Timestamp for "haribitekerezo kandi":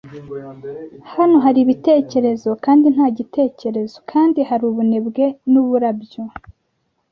1.45-2.85